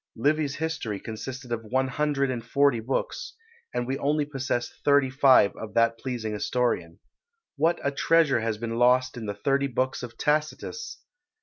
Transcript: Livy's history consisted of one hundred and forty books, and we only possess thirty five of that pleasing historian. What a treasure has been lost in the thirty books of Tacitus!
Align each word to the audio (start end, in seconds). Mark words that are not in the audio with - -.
Livy's 0.15 0.55
history 0.55 0.99
consisted 0.99 1.51
of 1.51 1.63
one 1.63 1.87
hundred 1.87 2.31
and 2.31 2.43
forty 2.43 2.79
books, 2.79 3.35
and 3.71 3.85
we 3.85 3.99
only 3.99 4.25
possess 4.25 4.71
thirty 4.83 5.11
five 5.11 5.55
of 5.55 5.75
that 5.75 5.99
pleasing 5.99 6.33
historian. 6.33 6.97
What 7.55 7.79
a 7.83 7.91
treasure 7.91 8.39
has 8.39 8.57
been 8.57 8.79
lost 8.79 9.15
in 9.15 9.27
the 9.27 9.35
thirty 9.35 9.67
books 9.67 10.01
of 10.01 10.17
Tacitus! 10.17 10.97